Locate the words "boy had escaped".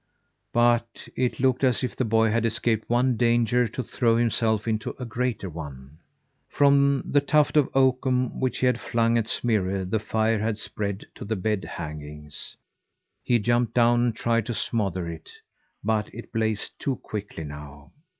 2.05-2.89